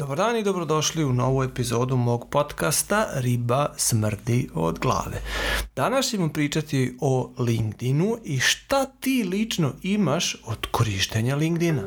[0.00, 5.22] Dobar dan i dobrodošli u novu epizodu mog podcasta Riba smrdi od glave.
[5.76, 11.82] Danas ćemo pričati o LinkedInu i šta ti lično imaš od korištenja LinkedIna.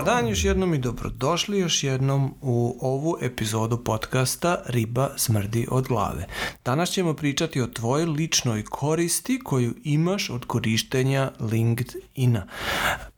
[0.00, 5.88] Dobar dan još jednom i dobrodošli još jednom u ovu epizodu podcasta Riba smrdi od
[5.88, 6.26] glave.
[6.64, 12.46] Danas ćemo pričati o tvojoj ličnoj koristi koju imaš od korištenja LinkedIna.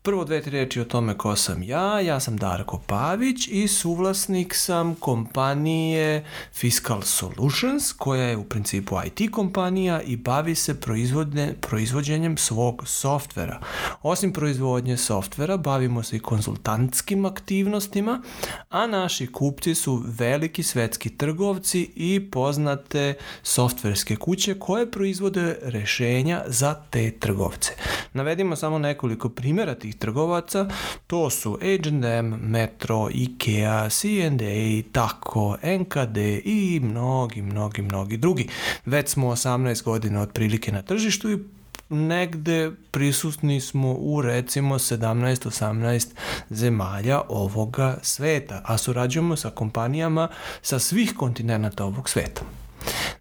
[0.05, 2.01] Prvo dve, tri reči o tome ko sam ja.
[2.01, 9.30] Ja sam Darko Pavić i suvlasnik sam kompanije Fiscal Solutions, koja je u principu IT
[9.30, 13.60] kompanija i bavi se proizvodne, proizvođenjem svog softvera.
[14.02, 18.23] Osim proizvodnje softvera, bavimo se i konzultantskim aktivnostima,
[18.71, 26.74] a naši kupci su veliki svetski trgovci i poznate softverske kuće koje proizvode rešenja za
[26.91, 27.73] te trgovce.
[28.13, 30.68] Navedimo samo nekoliko primjera tih trgovaca,
[31.07, 38.48] to su H&M, Metro, Ikea, C&A, Tako, NKD i mnogi, mnogi, mnogi drugi.
[38.87, 41.38] Već smo 18 godina otprilike na tržištu i
[41.88, 46.09] negde prisutni smo u recimo 17-18
[46.51, 50.29] zemalja ovoga sveta, a surađujemo sa kompanijama
[50.63, 52.43] sa svih kontinenta ovog sveta.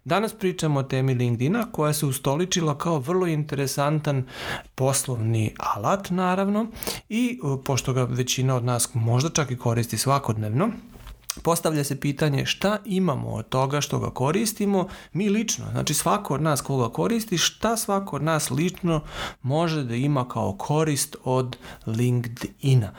[0.04, 4.26] Danas pričamo o temi LinkedIna koja se ustoličila kao vrlo interesantan
[4.74, 6.66] poslovni alat naravno
[7.08, 10.70] i pošto ga većina od nas možda čak i koristi svakodnevno,
[11.42, 16.42] postavlja se pitanje šta imamo od toga što ga koristimo mi lično, znači svako od
[16.42, 19.00] nas koga koristi, šta svako od nas lično
[19.42, 22.92] može da ima kao korist od LinkedIna.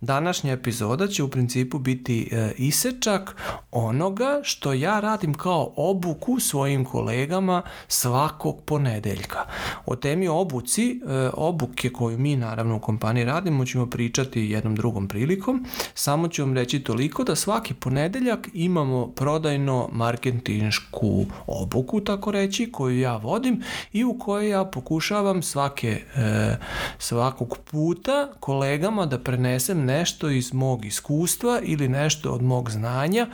[0.00, 3.36] Današnja epizoda će u principu biti e, isečak
[3.70, 9.38] onoga što ja radim kao obuku svojim kolegama svakog ponedeljka.
[9.86, 15.08] O temi obuci, e, obuke koju mi naravno u kompaniji radimo ćemo pričati jednom drugom
[15.08, 22.72] prilikom, samo ću vam reći toliko da svaki ponedeljak imamo prodajno marketinšku obuku, tako reći,
[22.72, 23.62] koju ja vodim
[23.92, 26.56] i u kojoj ja pokušavam svake, e,
[26.98, 33.26] svakog puta kolegama da prenesem nešto iz mog iskustva ili nešto od mog znanja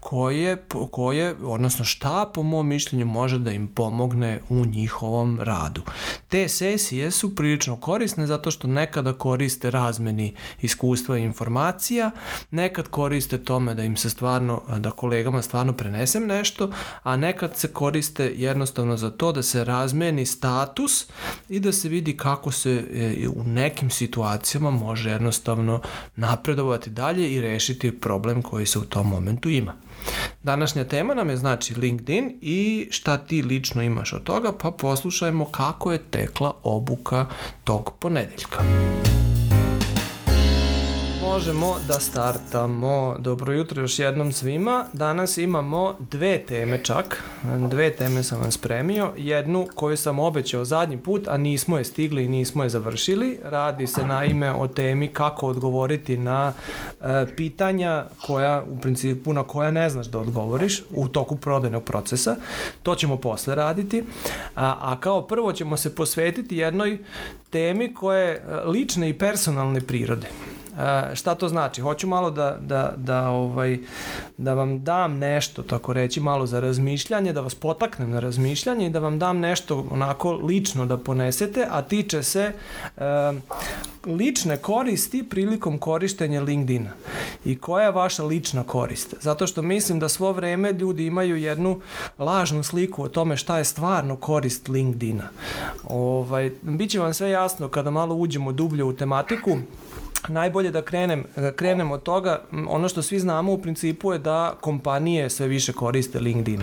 [0.00, 5.82] koje, koje odnosno šta po mom mišljenju može da im pomogne u njihovom radu.
[6.28, 12.10] Te sesije su prilično korisne zato što nekada koriste razmeni iskustva i informacija,
[12.50, 16.70] nekad koriste tome da im se stvarno, da kolegama stvarno prenesem nešto,
[17.02, 21.06] a nekad se koriste jednostavno za to da se razmeni status
[21.48, 25.80] i da se vidi kako se e, u nekim situacijama može jednostavno
[26.16, 29.74] napredovati dalje i rešiti problem koji se u tom momentu ima.
[30.42, 35.44] Današnja tema nam je znači LinkedIn i šta ti lično imaš od toga, pa poslušajmo
[35.44, 37.26] kako je tekla obuka
[37.64, 38.62] tog ponedeljka
[41.32, 43.16] možemo da startamo.
[43.18, 44.84] Dobro jutro još jednom svima.
[44.92, 47.22] Danas imamo dve teme čak.
[47.70, 49.10] Dve teme sam vam spremio.
[49.16, 53.38] Jednu koju sam obećao zadnji put, a nismo je stigli i nismo je završili.
[53.44, 56.52] Radi se naime o temi kako odgovoriti na
[57.00, 62.36] e, pitanja koja u principu na koja ne znaš da odgovoriš u toku prodajnog procesa.
[62.82, 64.04] To ćemo posle raditi.
[64.56, 66.98] A, a kao prvo ćemo se posvetiti jednoj
[67.50, 70.28] temi koja je lične i personalne prirode.
[70.72, 70.78] Uh,
[71.14, 71.80] šta to znači?
[71.80, 73.78] Hoću malo da, da, da, ovaj,
[74.38, 78.90] da vam dam nešto, tako reći, malo za razmišljanje, da vas potaknem na razmišljanje i
[78.90, 82.52] da vam dam nešto onako lično da ponesete, a tiče se
[82.96, 83.02] uh,
[84.06, 86.90] lične koristi prilikom korištenja LinkedIna.
[87.44, 89.14] I koja je vaša lična korist?
[89.20, 91.80] Zato što mislim da svo vreme ljudi imaju jednu
[92.18, 95.28] lažnu sliku o tome šta je stvarno korist LinkedIna.
[95.84, 99.56] Ovaj, biće vam sve jasno kada malo uđemo dublje u tematiku,
[100.28, 101.24] najbolje da krenem,
[101.56, 106.20] krenem od toga, ono što svi znamo u principu je da kompanije sve više koriste
[106.20, 106.62] LinkedIn.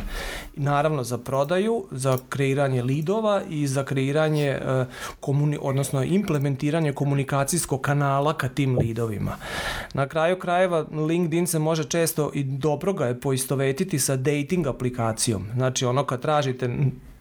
[0.55, 4.85] Naravno za prodaju, za kreiranje lidova i za kreiranje, e,
[5.19, 9.35] komuni, odnosno implementiranje komunikacijskog kanala ka tim lidovima.
[9.93, 15.47] Na kraju krajeva LinkedIn se može često i dobro ga je poistovetiti sa dating aplikacijom.
[15.53, 16.69] Znači ono kad tražite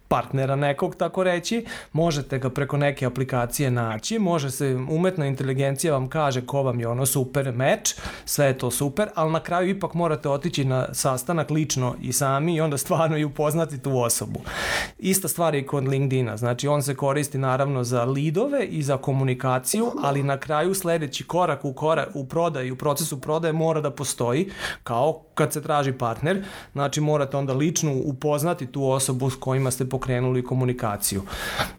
[0.09, 6.09] partnera nekog, tako reći, možete ga preko neke aplikacije naći, može se, umetna inteligencija vam
[6.09, 7.95] kaže ko vam je ono super meč,
[8.25, 12.55] sve je to super, ali na kraju ipak morate otići na sastanak lično i sami
[12.55, 14.41] i onda stvarno i upoznati tu osobu.
[14.99, 19.93] Ista stvar je kod LinkedIna, znači on se koristi naravno za lidove i za komunikaciju,
[20.03, 24.51] ali na kraju sledeći korak u, korak, u prodaju, u procesu prodaje mora da postoji
[24.83, 29.89] kao kad se traži partner, znači morate onda lično upoznati tu osobu s kojima ste
[29.99, 31.23] pokrenuli komunikaciju.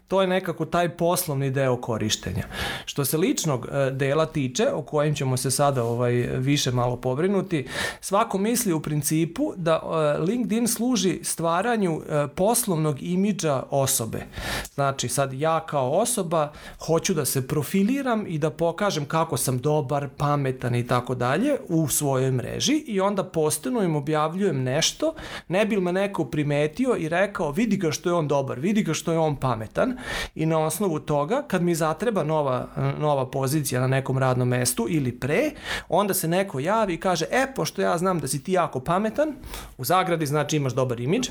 [0.08, 2.44] To je nekako taj poslovni deo korištenja.
[2.84, 7.66] Što se ličnog e, dela tiče, o kojem ćemo se sada ovaj više malo pobrinuti,
[8.00, 14.26] svako misli u principu da e, LinkedIn služi stvaranju e, poslovnog imidža osobe.
[14.74, 16.52] Znači, sad ja kao osoba
[16.86, 21.88] hoću da se profiliram i da pokažem kako sam dobar, pametan i tako dalje u
[21.88, 25.14] svojoj mreži i onda postanu im objavljujem nešto,
[25.48, 28.94] ne bi me neko primetio i rekao vidi ga što je on dobar, vidi ga
[28.94, 29.96] što je on pametan
[30.34, 32.66] i na osnovu toga kad mi zatreba nova,
[32.98, 35.50] nova pozicija na nekom radnom mestu ili pre,
[35.88, 39.34] onda se neko javi i kaže e, pošto ja znam da si ti jako pametan,
[39.78, 41.28] u zagradi znači imaš dobar imidž,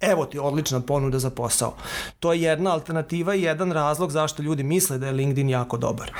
[0.00, 1.74] Evo ti odlična ponuda za posao.
[2.20, 6.12] To je jedna alternativa i jedan razlog zašto ljudi misle da je LinkedIn jako dobar.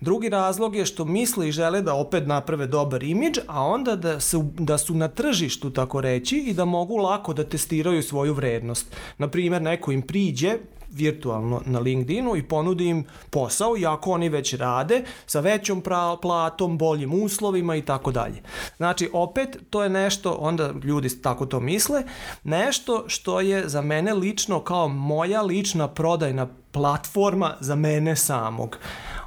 [0.00, 4.20] Drugi razlog je što misle i žele da opet naprave dobar imidž, a onda da
[4.20, 8.96] su, da su na tržištu, tako reći, i da mogu lako da testiraju svoju vrednost.
[9.18, 10.58] Naprimer, neko im priđe,
[10.92, 15.82] virtualno na LinkedInu i ponudi im posao, iako oni već rade, sa većom
[16.22, 18.42] platom, boljim uslovima i tako dalje.
[18.76, 22.02] Znači, opet, to je nešto, onda ljudi tako to misle,
[22.44, 28.78] nešto što je za mene lično kao moja lična prodajna platforma za mene samog.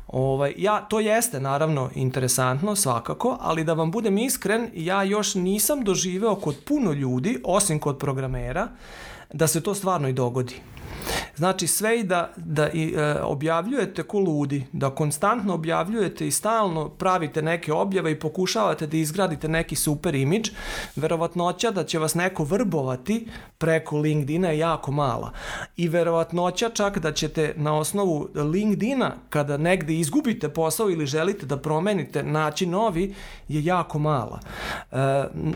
[0.08, 5.84] Ovaj, ja, to jeste naravno interesantno svakako, ali da vam budem iskren, ja još nisam
[5.84, 8.68] doživeo kod puno ljudi, osim kod programera,
[9.34, 10.56] da se to stvarno i dogodi.
[11.38, 16.90] Znači sve i da, da i, e, objavljujete ko ludi, da konstantno objavljujete i stalno
[16.90, 20.50] pravite neke objave i pokušavate da izgradite neki super imidž,
[20.96, 23.28] verovatnoća da će vas neko vrbovati
[23.58, 25.32] preko LinkedIna je jako mala.
[25.78, 31.58] I verovatnoća čak da ćete na osnovu LinkedIna kada negde izgubite posao ili želite da
[31.58, 33.14] promenite naći novi
[33.48, 34.40] je jako mala.
[34.92, 34.98] E,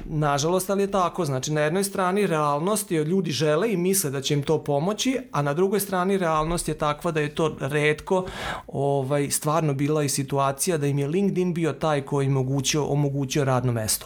[0.06, 1.26] nažalost, ali je tako.
[1.26, 5.20] Znači, na jednoj strani realnost je ljudi žele i misle da će im to pomoći,
[5.31, 8.25] a na drugoj strani realnost je takva da je to redko
[8.68, 13.45] ovaj, stvarno bila i situacija da im je LinkedIn bio taj koji im omogućio, omogućio
[13.45, 14.06] radno mesto.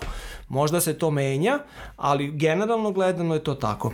[0.50, 1.60] Možda se to menja,
[1.98, 3.92] ali generalno gledano je to tako.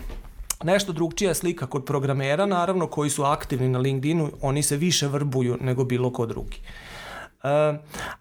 [0.64, 5.58] Nešto drugčija slika kod programera, naravno, koji su aktivni na LinkedInu, oni se više vrbuju
[5.62, 6.58] nego bilo ko drugi.
[6.58, 6.99] A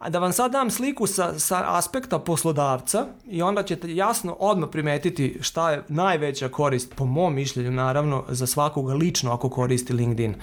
[0.09, 5.39] da vam sad dam sliku sa, sa aspekta poslodavca i onda ćete jasno odmah primetiti
[5.41, 10.35] šta je najveća korist, po mom mišljenju naravno, za svakoga lično ako koristi LinkedIn.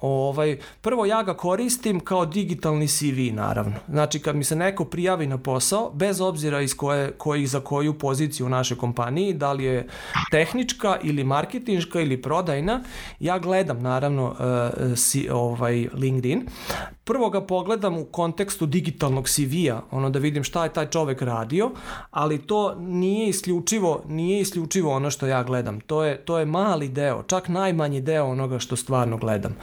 [0.00, 3.74] Ovaj, prvo ja ga koristim kao digitalni CV naravno.
[3.88, 7.98] Znači kad mi se neko prijavi na posao, bez obzira iz koje, koji za koju
[7.98, 9.88] poziciju u našoj kompaniji, da li je
[10.30, 12.82] tehnička ili marketinška ili prodajna,
[13.20, 16.46] ja gledam naravno uh, si, ovaj LinkedIn.
[17.08, 21.70] Prvo ga pogledam u kontekstu digitalnog CV-a, ono da vidim šta je taj čovek radio,
[22.10, 25.80] ali to nije isključivo, nije isključivo ono što ja gledam.
[25.80, 29.56] To je, to je mali deo, čak najmanji deo onoga što stvarno gledam.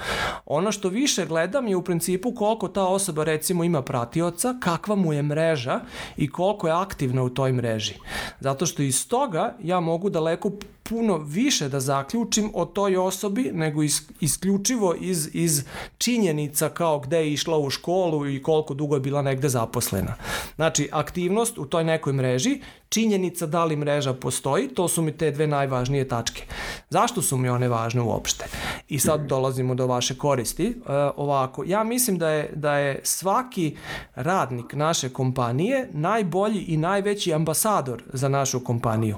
[0.46, 5.14] Ono što više gledam je u principu koliko ta osoba recimo ima pratioca, kakva mu
[5.14, 5.80] je mreža
[6.18, 7.96] i koliko je aktivna u toj mreži.
[8.40, 10.52] Zato što iz toga ja mogu daleko
[10.84, 15.64] puno više da zaključim o toj osobi nego is, isključivo iz, iz
[15.98, 20.16] činjenica kao gde je išla u školu i koliko dugo je bila negde zaposlena.
[20.56, 22.62] Znači, aktivnost u toj nekoj mreži,
[22.94, 26.44] činjenica da li mreža postoji, to su mi te dve najvažnije tačke.
[26.90, 28.46] Zašto su mi one važne uopšte?
[28.88, 30.68] I sad dolazimo do vaše koristi.
[30.68, 33.76] E, ovako, ja mislim da je, da je svaki
[34.16, 39.18] radnik naše kompanije najbolji i najveći ambasador za našu kompaniju.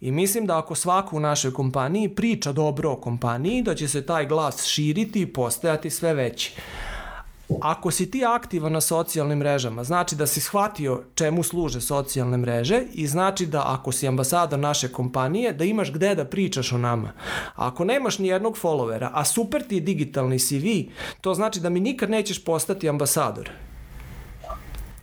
[0.00, 4.06] I mislim da ako svako u našoj kompaniji priča dobro o kompaniji, da će se
[4.06, 6.54] taj glas širiti i postajati sve veći.
[7.62, 12.82] Ako si ti aktivan na socijalnim mrežama, znači da si shvatio čemu služe socijalne mreže
[12.92, 17.12] i znači da ako si ambasador naše kompanije, da imaš gde da pričaš o nama.
[17.54, 20.66] A ako nemaš ni jednog followera, a super ti je digitalni CV,
[21.20, 23.50] to znači da mi nikad nećeš postati ambasador.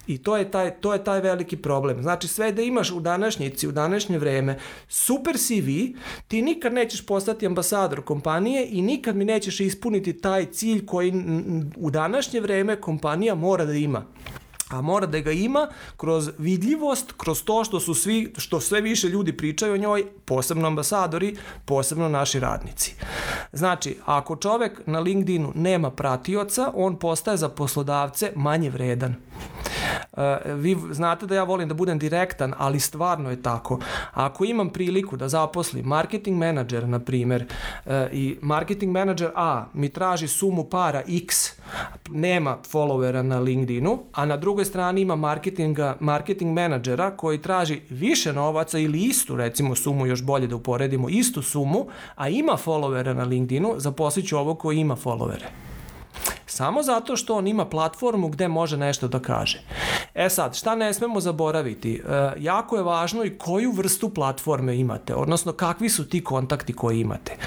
[0.10, 2.02] I to je taj, to je taj veliki problem.
[2.02, 5.98] Znači sve da imaš u današnjici, u današnje vreme, super CV,
[6.28, 11.14] ti nikad nećeš postati ambasador kompanije i nikad mi nećeš ispuniti taj cilj koji
[11.78, 14.06] u današnje vreme kompanija mora da ima
[14.70, 19.08] a mora da ga ima kroz vidljivost, kroz to što su svi, što sve više
[19.08, 21.36] ljudi pričaju o njoj, posebno ambasadori,
[21.66, 22.96] posebno naši radnici.
[23.54, 29.16] Znači, ako čovek na LinkedInu nema pratioca, on postaje za poslodavce manje vredan.
[30.46, 33.80] vi znate da ja volim da budem direktan, ali stvarno je tako.
[34.14, 37.46] Ako imam priliku da zaposlim marketing menadžer, na primer,
[38.12, 41.52] i marketing menadžer A mi traži sumu para X,
[42.10, 48.34] nema followera na LinkedInu, a na drugoj strani ima marketinga, marketing menadžera koji traži više
[48.34, 53.24] novaca ili istu, recimo sumu, još bolje da uporedimo, istu sumu, a ima followera na
[53.24, 55.69] LinkedInu, zaposlit ću ovo koji ima followere.
[56.50, 59.62] Samo zato što on ima platformu gde može nešto da kaže.
[60.16, 61.96] E sad, šta ne smemo zaboraviti?
[61.96, 67.00] E, jako je važno i koju vrstu platforme imate, odnosno kakvi su ti kontakti koje
[67.00, 67.38] imate.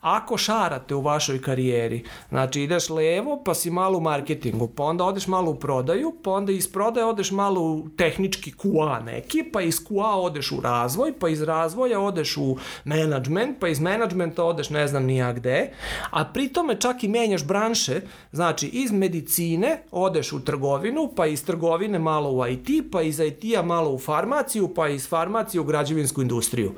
[0.00, 5.04] Ako šarate u vašoj karijeri, znači ideš levo pa si malo u marketingu, pa onda
[5.04, 9.62] odeš malo u prodaju, pa onda iz prodaje odeš malo u tehnički QA neki, pa
[9.62, 14.70] iz QA odeš u razvoj, pa iz razvoja odeš u management, pa iz managementa odeš
[14.70, 15.70] ne znam nija gde,
[16.10, 18.00] a pritome čak i menjaš branše,
[18.32, 23.62] znači iz medicine odeš u trgovinu, pa iz trgovine malo u IT, pa iz IT-a
[23.62, 26.72] malo u farmaciju, pa iz farmacije u građevinsku industriju.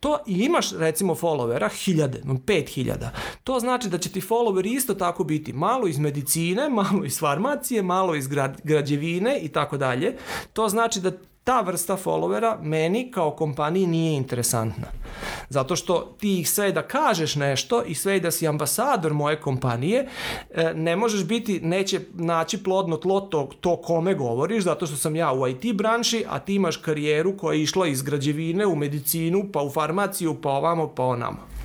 [0.00, 3.10] To i imaš recimo followera hiljade, pet hiljada.
[3.44, 7.82] To znači da će ti followeri isto tako biti malo iz medicine, malo iz farmacije,
[7.82, 8.28] malo iz
[8.64, 10.16] građevine i tako dalje.
[10.52, 11.12] To znači da
[11.46, 14.86] ta vrsta followera meni kao kompaniji nije interesantna.
[15.48, 20.08] Zato što ti ih sve da kažeš nešto i sve da si ambasador moje kompanije,
[20.54, 25.16] e, ne možeš biti, neće naći plodno tlo to, to kome govoriš, zato što sam
[25.16, 29.44] ja u IT branši, a ti imaš karijeru koja je išla iz građevine u medicinu,
[29.52, 31.55] pa u farmaciju, pa ovamo, pa onamo.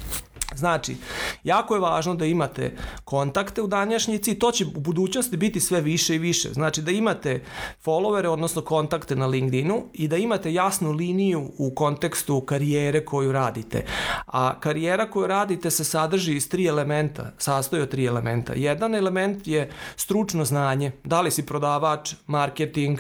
[0.56, 0.96] Znači,
[1.44, 6.16] jako je važno da imate kontakte u danjašnjici to će u budućnosti biti sve više
[6.16, 6.54] i više.
[6.54, 7.44] Znači da imate
[7.86, 13.86] followere, odnosno kontakte na LinkedInu i da imate jasnu liniju u kontekstu karijere koju radite.
[14.26, 18.54] A karijera koju radite se sadrži iz tri elementa, sastoji od tri elementa.
[18.54, 23.00] Jedan element je stručno znanje, da li si prodavač, marketing,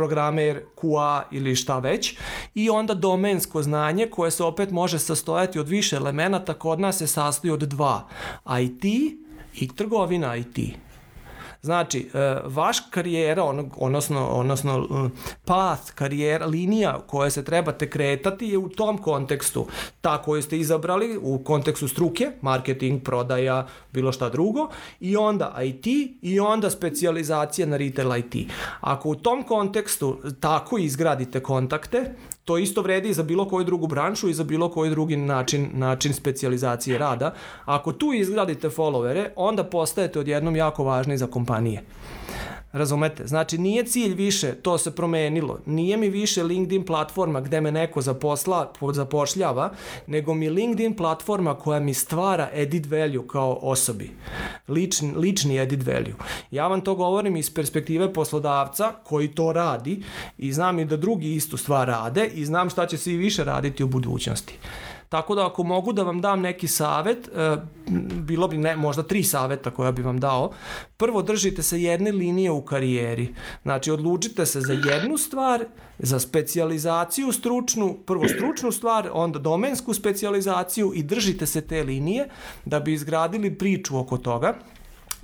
[0.00, 2.16] programer, QA ili šta već
[2.54, 7.06] i onda domensko znanje koje se opet može sastojati od više elemenata, kod nas se
[7.06, 8.08] sastoji od dva,
[8.60, 8.84] IT
[9.54, 10.58] i trgovina IT.
[11.62, 13.44] Znači, e, vaš karijera,
[13.76, 15.08] odnosno, odnosno e,
[15.44, 19.66] path, karijera, linija koja se trebate kretati je u tom kontekstu.
[20.00, 24.68] Ta koju ste izabrali u kontekstu struke, marketing, prodaja, bilo šta drugo,
[25.00, 25.86] i onda IT
[26.22, 28.50] i onda specializacija na retail IT.
[28.80, 32.14] Ako u tom kontekstu tako izgradite kontakte,
[32.44, 35.70] To isto vredi i za bilo koju drugu branšu i za bilo koji drugi način,
[35.72, 37.34] način specializacije rada.
[37.64, 41.82] Ako tu izgradite followere, onda postajete odjednom jako važni za kompanije.
[42.72, 43.26] Razumete?
[43.26, 45.58] Znači, nije cilj više, to se promenilo.
[45.66, 49.72] Nije mi više LinkedIn platforma gde me neko zaposla, zapošljava,
[50.06, 54.10] nego mi LinkedIn platforma koja mi stvara edit value kao osobi.
[54.68, 56.14] Lični, lični edit value.
[56.50, 60.02] Ja vam to govorim iz perspektive poslodavca koji to radi
[60.38, 63.44] i znam i da drugi istu stvar rade i znam šta će se i više
[63.44, 64.58] raditi u budućnosti.
[65.10, 67.56] Tako da ako mogu da vam dam neki savet, e,
[68.22, 70.52] bilo bi ne, možda tri saveta koja bi vam dao.
[70.96, 73.34] Prvo, držite se jedne linije u karijeri.
[73.62, 75.64] Znači, odlučite se za jednu stvar,
[75.98, 82.28] za specijalizaciju stručnu, prvo stručnu stvar, onda domensku specijalizaciju i držite se te linije
[82.64, 84.54] da bi izgradili priču oko toga.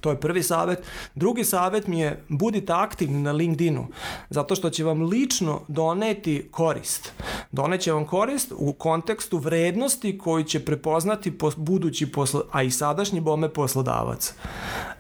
[0.00, 0.85] To je prvi savet.
[1.15, 3.87] Drugi savet mi je budite aktivni na LinkedInu,
[4.31, 7.12] zato što će vam lično doneti korist.
[7.53, 13.49] Doneće vam korist u kontekstu vrednosti koju će prepoznati budući poslo, a i sadašnji bome
[13.49, 14.35] poslodavac.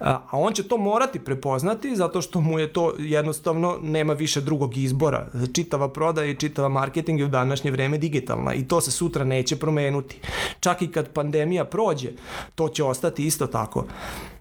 [0.00, 4.76] A on će to morati prepoznati zato što mu je to jednostavno nema više drugog
[4.76, 5.26] izbora.
[5.52, 9.56] Čitava prodaja i čitava marketing je u današnje vreme digitalna i to se sutra neće
[9.56, 10.20] promenuti.
[10.60, 12.08] Čak i kad pandemija prođe,
[12.54, 13.84] to će ostati isto tako.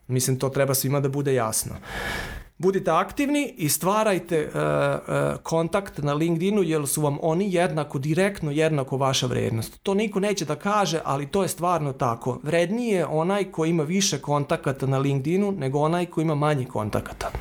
[0.07, 1.75] Mislim, to treba svima da bude jasno.
[2.57, 8.51] Budite aktivni i stvarajte uh, uh, kontakt na LinkedInu jer su vam oni jednako, direktno
[8.51, 9.79] jednako vaša vrednost.
[9.83, 12.39] To niko neće da kaže, ali to je stvarno tako.
[12.43, 17.31] Vredniji je onaj ko ima više kontakata na LinkedInu nego onaj ko ima manje kontakata.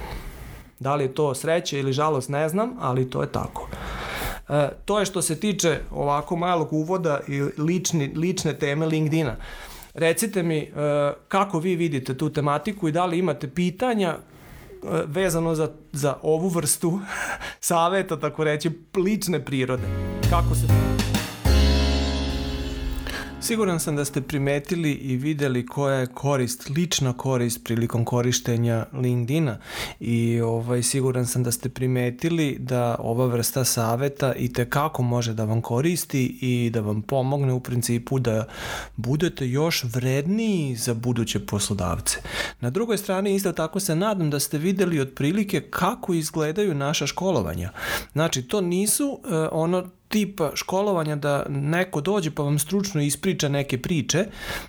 [0.81, 3.69] Da li je to sreće ili žalost ne znam, ali to je tako.
[4.49, 9.37] E, to je što se tiče ovako malog uvoda i lični, lične teme LinkedIna.
[9.95, 10.71] Recite mi e,
[11.29, 14.19] kako vi vidite tu tematiku i da li imate pitanja e,
[15.07, 17.01] vezano za, za ovu vrstu
[17.61, 19.85] saveta, tako reći, lične prirode.
[20.31, 21.04] Kako se...
[23.45, 29.59] Siguran sam da ste primetili i videli koja je korist, lična korist prilikom korištenja LinkedIna
[30.01, 35.45] i ovaj, siguran sam da ste primetili da ova vrsta saveta i kako može da
[35.45, 38.47] vam koristi i da vam pomogne u principu da
[38.97, 42.19] budete još vredniji za buduće poslodavce.
[42.61, 47.71] Na drugoj strani isto tako se nadam da ste videli otprilike kako izgledaju naša školovanja.
[48.13, 53.83] Znači, to nisu uh, ono tipa školovanja da neko dođe pa vam stručno ispriča neke
[53.83, 54.27] priče,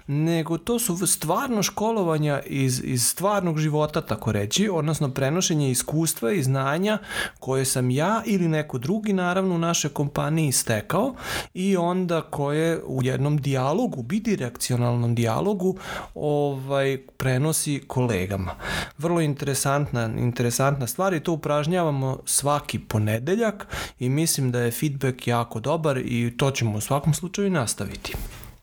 [0.08, 6.44] nego to su stvarno školovanja iz, iz stvarnog života, tako reći, odnosno prenošenje iskustva i
[6.44, 6.98] znanja
[7.40, 11.14] koje sam ja ili neko drugi naravno u našoj kompaniji stekao
[11.54, 15.78] i onda koje u jednom dijalogu, bidirekcionalnom dijalogu
[16.16, 18.56] ovaj, prenosi kolegama.
[18.98, 23.68] Vrlo interesantna, interesantna stvar i to upražnjavamo svaki ponedeljak
[24.00, 28.14] i mislim da je feedback jako dobar i to ćemo u svakom slučaju nastaviti.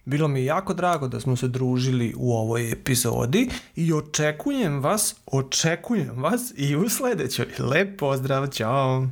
[0.05, 5.15] Bilo mi je jako drago da smo se družili u ovoj epizodi i očekujem vas,
[5.27, 7.47] očekujem vas i u sledećoj.
[7.59, 9.07] Lep pozdrav, čao!